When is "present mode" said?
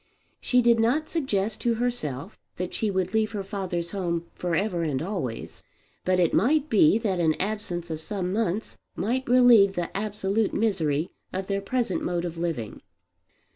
11.61-12.25